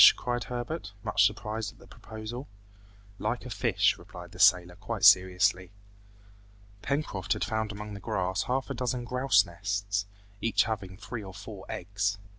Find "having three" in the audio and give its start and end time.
10.63-11.23